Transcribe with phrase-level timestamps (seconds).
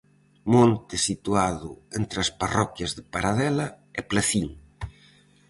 [0.53, 1.69] Monte situado
[1.99, 3.67] entre as parroquias de Paradela
[3.99, 4.49] e Placín.